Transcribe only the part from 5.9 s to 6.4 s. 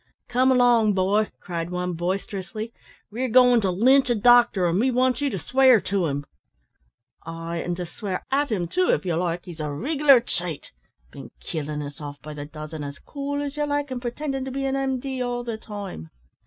him."